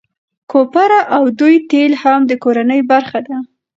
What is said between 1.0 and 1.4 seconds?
او